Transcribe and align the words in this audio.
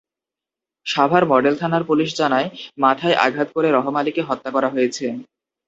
Savar 0.85 1.23
model 1.31 1.55
থানার 1.61 1.83
police 1.83 2.09
জানায়, 2.17 2.47
মাথায় 2.77 3.19
আঘাত 3.25 3.47
করে 3.55 3.67
রহম 3.71 3.95
আলীকে 3.99 4.21
হত্যা 4.29 4.49
করা 4.55 4.69
হয়েছে। 4.69 5.05